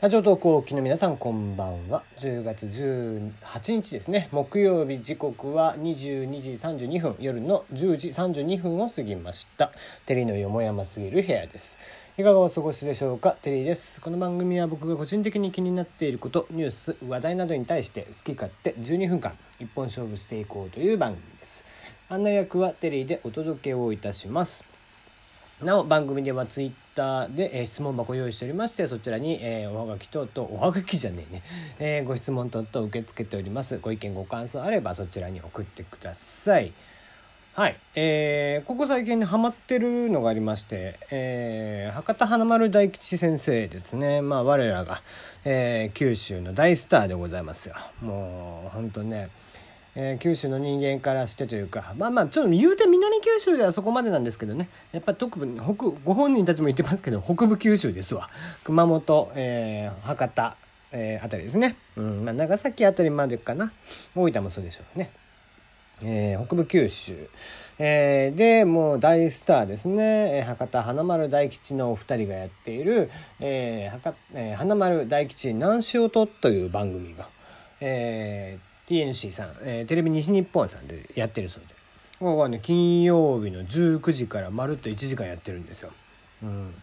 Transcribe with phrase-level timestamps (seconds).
[0.00, 2.04] ラジオ投稿機の皆さんこんばんは。
[2.18, 4.28] 10月18日ですね。
[4.30, 7.16] 木曜日時刻は22時32分。
[7.18, 9.72] 夜の10時32分を過ぎました。
[10.06, 11.80] テリーのよもやますぎる部屋です。
[12.16, 13.32] いかがお過ごしでしょうか？
[13.42, 14.00] テリーです。
[14.00, 21.64] この番組は僕が個人的に気になっていることニュース話題などに対して好き勝手12分間一本勝負していこうという番組です。
[22.08, 24.62] 案内役はテリーでお届けをいたします。
[25.62, 31.42] なお番組ではツイッターで、えー、質問箱用意しておりましてそちらに、えー、おはがき等々おはがきじゃねえね、
[31.80, 33.78] えー、ご質問等々受け付けております。
[33.78, 36.72] ご意見ご感想あればそちらに送ってください。
[37.54, 44.22] はい、えー、ここ最近ハマってるのがありまして、えー、博多華丸大吉先生ですね。
[44.22, 45.02] まあ我らが、
[45.44, 47.74] えー、九州の大スターでございますよ。
[48.00, 49.30] もうほんとね
[50.00, 54.68] えー、九州の人間からしてというかまあまあちょっと言うて南九州ではそこまでなんですけどね。
[54.92, 58.30] やっぱ特に北ご本人たちも言ってますけど北部九州ですわ。
[58.62, 60.56] 熊本、えー、博多、
[60.92, 63.72] えー、あたりですね、うんまあ、長崎あたりまでかな。
[64.14, 65.10] 大分もそうでしょうね。
[66.04, 67.28] えー、北部九州、
[67.80, 77.26] えー、でもう大スターですね、えー、博多華丸大吉のお二人がやっている「えーはかえー、花丸大吉南し音」という番組が、
[77.80, 81.74] えー、TNC さん、えー、テレビ西日本さんでやってるそうで。
[82.18, 85.90] ここはね金曜日の19時からまるっと1時間やってるんですよ。
[86.42, 86.74] うん、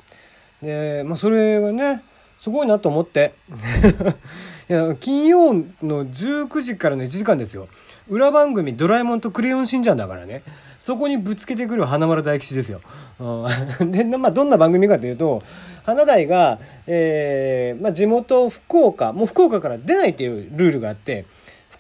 [0.62, 2.04] でまあそれがね
[2.38, 3.34] すごいなと思って。
[4.70, 7.68] いや金曜の19時からの1時間ですよ。
[8.08, 10.44] 裏番組「ドラえもんとクレヨンしんちゃん」だからね。
[10.80, 12.82] そこにぶつけてくる花丸大吉ですよ。
[13.20, 15.42] うん、で、まあ、どんな番組かというと
[15.84, 21.26] 花大が、えーまあ、地元福岡もう福岡から出ないっていうルールがあって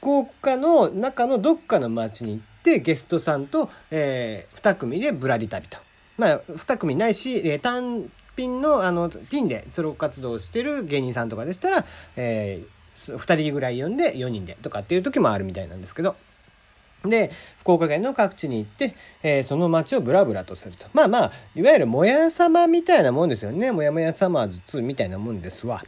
[0.05, 5.79] 福岡の中のどっかの町に行ってゲストさんと、えー、2組でぶらり旅と。
[6.15, 11.85] まあ、2組ないし、えー、単品のあのピンでソロ活動してる芸人さんとかでしたら、
[12.17, 16.15] えー、2人ぐらい呼んで4人でとかっていう時もあるみたいなんですけど。
[17.03, 20.85] で、福岡県の各地に行って、えー、その街をブラブラとすると。
[20.93, 23.71] まあまあ、いわゆるもやさまみたいなもんですよね。
[23.71, 25.83] もやもやサマーズ2みたいなもんですわ。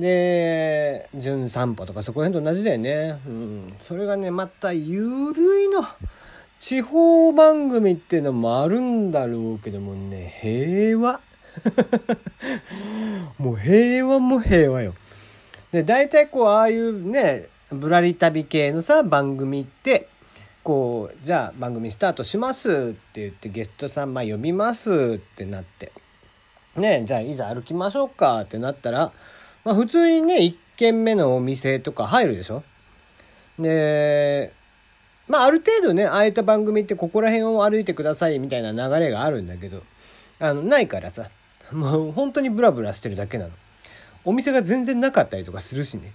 [0.00, 5.86] で「じゅん散歩」とかそこら辺と同じだよね、うん、それがねまたゆるいの。
[6.60, 11.20] 地方番組っていうのもあるんだろうけどもね平和。
[13.38, 14.94] もう平和も平和よ。
[15.72, 20.08] で大体こうああいうねぶらり旅系のさ番組って
[20.62, 22.74] こうじゃあ番組スタートしますっ
[23.12, 25.92] て言ってゲストさんまあ呼びますってなって。
[26.76, 29.12] ねじゃあいざ歩きましょうかってなったら
[29.64, 32.62] まあ普通にね、1軒目のお店とか入るでしょ？
[33.58, 34.52] で、
[35.28, 39.82] まあある程度ね、ああいった番組ってここら辺を歩いてくださいみたいな流れがあるんだけど、
[40.38, 41.28] あの、ないからさ、
[41.72, 43.50] もう本当にブラブラしてるだけなの。
[44.24, 46.12] お店が全然なかったりとかするしね。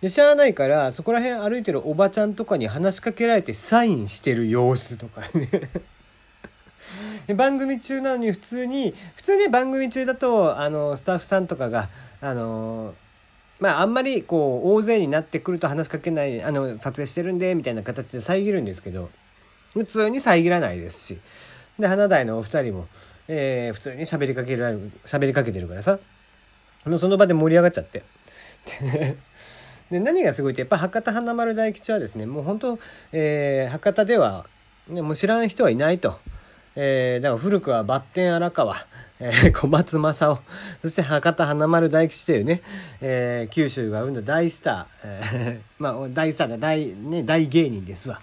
[0.00, 5.48] で、しゃあないから、そこら辺歩いてるおばちゃんとかに話しかけられてサインしてる様子とかね
[7.26, 11.88] で番組中なのに普通に普通ね番組中だとあのスタッフさんとかが
[12.20, 12.94] あの
[13.58, 19.10] まああんまりこう大勢になってくると話しかけないあの撮影してるんでみたいな形で遮るんですけど
[19.74, 21.18] 普通に遮らないですし
[21.78, 22.88] で花大のお二人も、
[23.28, 25.98] えー、普通に喋りかけられる喋りかけてるからさ
[26.84, 28.02] もうその場で盛り上がっちゃって。
[29.90, 32.78] で何がすごいってやっぱ博多華丸大吉はですねもう本当、
[33.12, 34.46] えー、博多では、
[34.88, 36.18] ね、もう知らん人はいないと。
[36.76, 38.76] えー、だから古くはバッテン荒川、
[39.18, 40.44] えー、小松政夫、
[40.82, 42.62] そして博多華丸大吉というね、
[43.00, 48.20] えー、九州が生んだ大スター、えー、 まあ大スターだ、大、ね、大芸人ですわ。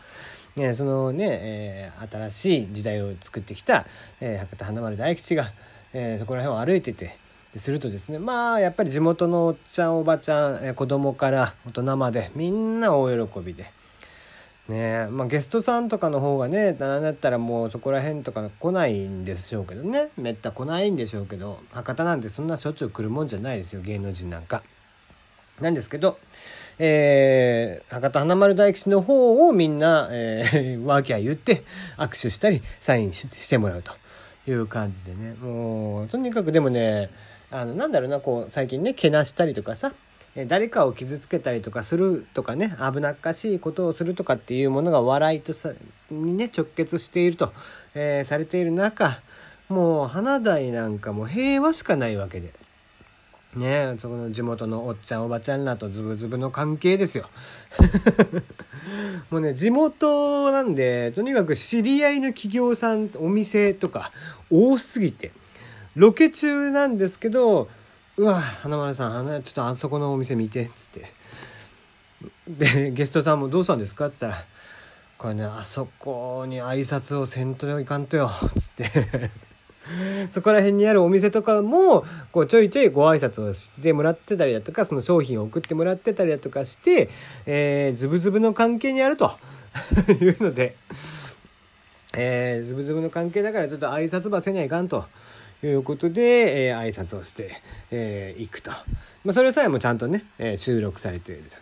[0.56, 3.86] ね、そのね、えー、新しい時代を作ってきた、
[4.22, 5.52] えー、博多華丸大吉が、
[5.94, 7.18] えー、そこら辺を歩いてて、
[7.56, 13.72] するとですねまあやっぱり地元のおっちゃんおばちゃん、えー、子供から大人までみんな大喜びで。
[14.70, 15.08] ね。
[15.10, 20.10] まあ、ゲストさんとかの方がねなんだったらもうそこら辺とか来ないんでしょうけどね。
[20.18, 24.64] めった来ないんでしょうけど博多なんてそんなしょっちゅう来るもんじゃないですよ芸能人なんか。
[25.62, 26.20] なんですけど、
[26.78, 31.64] えー、博多華丸大吉の方をみんな、えー、ワーキャー言って
[31.98, 33.92] 握手したりサインしてもらうと。
[34.52, 35.34] いう感じでね。
[35.34, 37.10] もうとにかくでもね
[37.52, 39.94] あのなんだろうなこう最近ねけなしたりとかさ
[40.46, 45.74] 誰かを傷つけたりとかするとかね危なっかしいことをするとかっていうものが笑いとさ
[46.12, 47.52] にね直結していると、
[47.96, 49.20] えー、されている中
[49.70, 52.54] もう花大なんかも平和しかないわけで。
[53.56, 57.30] ねそこの地元のおっちゃんおばちゃんらとズブズブの関係ですよ。
[59.32, 64.12] もうね地元なんでとにかく知り合いの企業さんお店とか
[64.52, 65.32] 多すぎて
[65.96, 67.70] ロケ中なんですけど
[68.18, 71.06] 「うわ花丸さんあのちょっとあそこのお店見て」っつって
[72.48, 74.38] でゲストさんも「どうしたんですか?」っつったら
[75.20, 79.30] 「これねあそこに挨拶をせんといかんとよ」っつって
[80.32, 87.10] そこら辺にあるお店とかもこうちょいちょいご挨拶をしてもらってたりだとかその商品を送ってもらってたりだとかして、
[87.46, 89.38] えー、ズブズブの関係にあると
[90.10, 90.76] いうので、
[92.14, 95.06] えー、ズブズブの関係だからちょっと挨拶ばせにはいかんと。
[95.64, 97.62] いうことで、えー、挨拶をして、
[97.92, 98.72] えー、いくと。
[99.24, 101.58] まあ、それさえもちゃんとね、えー、収録されていると。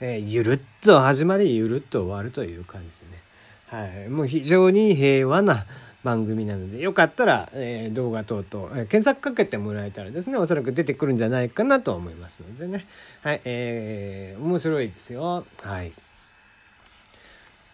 [0.00, 3.22] えー、ゆるっと始まり、ゆるっと終わるという感じでね。
[3.66, 4.08] はい。
[4.08, 5.66] もう非常に平和な
[6.04, 12.86] 番組なので、よかったら、えー、動画等々、えー、検索かけてもらえたらですね、おそらく出てくるんじゃないかなと思いますのでね。
[13.22, 13.40] はい。
[13.44, 15.44] えー、面白いですよ。
[15.62, 15.92] はい。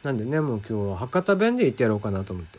[0.03, 2.59] なんでね、もう今日は博多弁で言ってやろうかなと思って。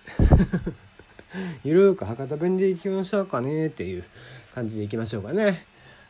[1.63, 4.03] ゆるーく博多弁でいきましょうかねっていう
[4.53, 5.65] 感じでいきましょうかね。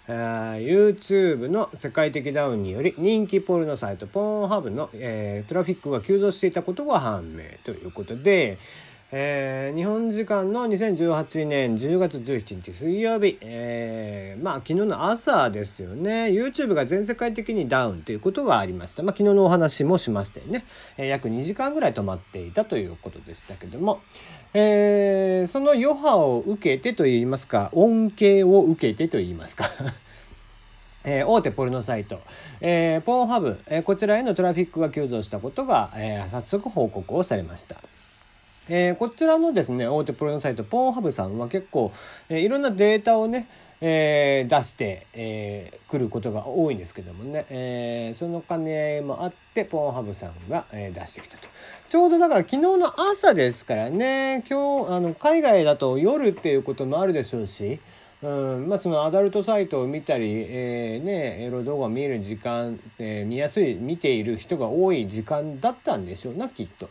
[0.08, 8.58] YouTube の世界的ダウンにより人気ポルノサイトポーンハブの、えー、トラフィックが急増していたことが判明ということで、
[9.15, 16.30] えー、日本時間の2018年10月17日水曜日、えー、まあ昨日の朝ですよね。
[16.30, 20.65] YouTube が全世界的にダウンということがありました、まあ、昨日のお話もしましたよね、
[20.98, 24.01] えー、約2時間ぐらい止まっていたということでしたけども、
[24.56, 29.69] えー、その余波を受けてといいますか恩恵を受けてといいますか。
[31.06, 32.19] えー、大手ポルノサイト、
[32.62, 37.75] えー、ポーンハブ、えー、こちらへのトラフィックが急増したことが、えー、早速報告をされました。
[38.69, 41.92] えー、こちらのですね大手プロのサイトポーンハブさんは結構、
[42.30, 43.48] えー、いろんなデータをね、
[43.81, 51.48] えー、出して、えー、ることが多いんですけどもね、えー、その金もあってポーンハブさんが、え、出してきたと
[51.89, 57.81] ちょうどだから昨日の朝ですからね今日あの海外だと夜っていうこともあるでしょうし
[58.21, 66.89] うんまあ、そのアダルトサイトを見たり、えーね、エロ動画を見る時間、え、見やすい見ている人が多い時間だったんでしょうなきっと。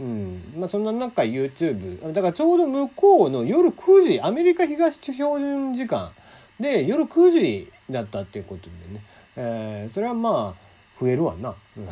[0.00, 0.42] うん。
[0.56, 6.10] まあ、そんな中 YouTube だからちょうど向こうの夜9時アメリカ東標準時間
[6.58, 9.02] で夜9時だったっていうことでね、
[9.36, 11.54] えー、それはまあ増えるわな。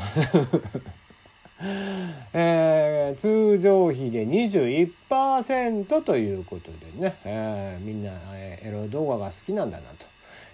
[2.33, 9.91] えー、通常比で21%ということでね、えー、みんな、えー、エロ動画が好きなんだな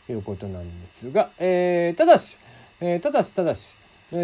[0.06, 2.38] ということなんですが、えー、ただし、
[2.80, 3.76] えー、ただしただし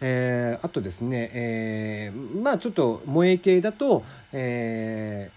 [0.00, 5.30] えー、あとですね、えー、まあちょっと萌え系だと、え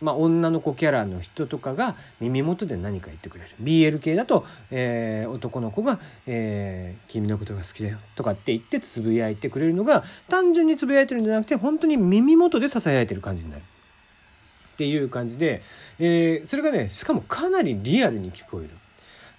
[0.00, 13.62] ー、まあ、女の子キャラの人とかが耳元で何か言ってくれる BL 系だと、え、男の子が、え「君のことが好きだよ」とかって言ってつぶやいてくれるのが単純につぶやいてるんじゃなくて本当に耳元でささやいてる感じになる。
[13.62, 15.62] っていう感じで、
[15.98, 18.70] えー、それがねしかもかなりリアルに聞こえる。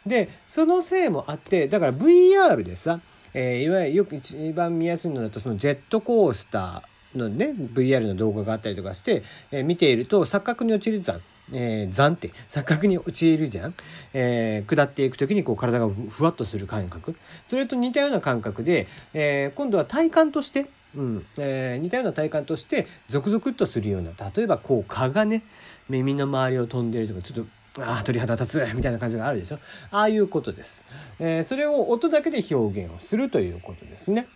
[0.05, 2.99] でそのせいもあってだから VR でさ
[3.33, 11.21] えー、いわゆるよく一番見やすいのだとそのジェットコースターのね VR の動画があったりとかして、えー、見ていると錯覚に陥る残、
[11.51, 13.73] えー、残って錯覚に陥るじゃん、
[14.13, 17.15] えー、下っていく時にこう体がふわっとする感覚。
[17.47, 21.25] それと似たような感覚で、えー、今度は体感としてうん。
[21.37, 25.43] えー、似たような体感としてゾクゾクっとするような例えばこう蚊がね
[25.87, 29.59] 耳の周りを飛んでるとかちょっとあ鳥肌立つみたいな感じがあるでしょ？
[29.91, 30.85] ああいうことです、
[31.19, 34.27] えー、それを音だけで表現をするということですね。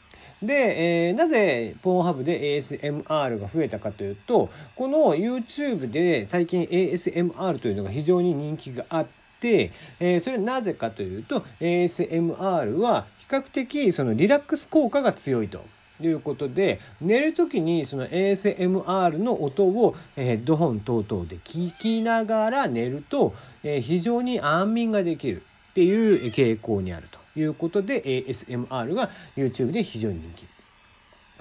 [0.42, 9.08] で、えー、なぜポーンハブで ASMR が増えたかというとこの YouTube で最近 ASMR というのが非常に人気があっ
[9.40, 9.72] て、
[10.02, 15.64] えー、それはなぜかというと ASMR は比較的そのリラックス効果が強いと。
[16.02, 30.53] いうことで寝る時にその ASMR の音をヘッドホン等々で聞きながら寝ると非常に安眠ができるっていう傾向にあるということで ASMR が YouTube で非常に人気。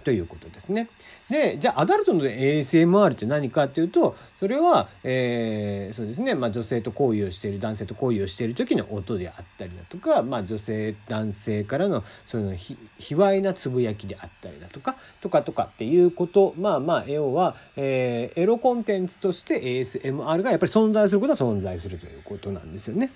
[0.03, 0.89] ということですね。
[1.31, 23.13] でじゃあアダルトの ASMR って何かっていうとそれは、えー、そうですね、まあ、女性と交尾をしている男性と交尾をしている時の音であったりだとか、まあ、女性男性からのそのひ卑猥なつぶやきであったりだとかとかとかっていうことまあまあ要は、えー、エロコンテンツとして ASMR がやっぱり存在することは存在するということなんですよね。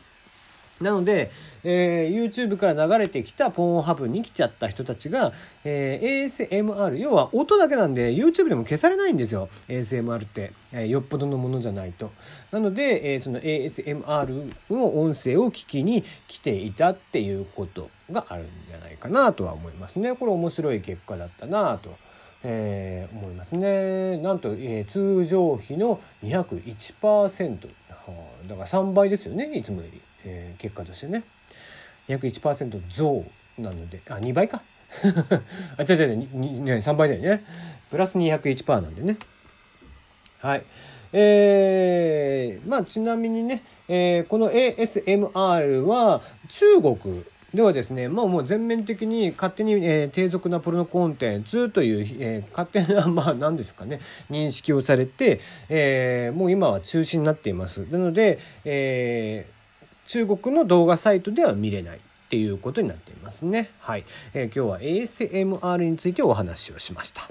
[0.81, 1.31] なので、
[1.65, 5.33] えー、YouTube から流れてきたポーンハブに来ちゃった人たちが、
[5.65, 12.11] えー、ASMR 要は音だけなんで YouTube でも消されないんですよ ASMR って、えー、よっぽどのものじゃないと。
[12.51, 20.15] なので、えー、その ASMR の音声を聞きに来ていたっていうことがあるんじゃないかなとは思いますね。
[20.15, 21.97] これ面白い結果だったなと。
[22.49, 24.19] えー、思いますね。
[24.19, 30.01] なんと、えー、通常費の201%、はあ、だから3倍ですよねいつもより。
[30.27, 31.25] えー、結果としてね。
[32.07, 33.25] 約1%増
[33.59, 34.63] なのであ2倍か？
[35.77, 36.29] あ違う違う違う。
[36.79, 37.45] 3倍だよね。
[37.91, 39.17] プラス201%なんでね。
[40.41, 40.63] はい。
[41.13, 57.87] えー、まあちなみにね、えー、この ASMR は中国ではですね、まあ、もう全面的に勝手に、えー、低俗なポルノコンテンツという、えー、勝手な、まあ、何ですかね、認識をされて、えー、もう今は中止になっています。
[57.91, 59.56] なので、えー、
[60.07, 63.71] 中国の動画サイトでは見れないっていうことになっていますね。
[63.79, 64.05] はい。
[64.35, 67.31] えー、今日は ASMR についてお話をしました。